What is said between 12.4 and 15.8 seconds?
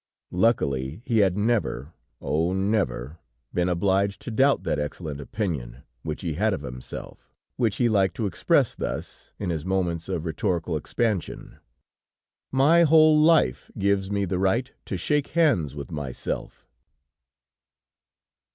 "My whole life gives me the right to shake hands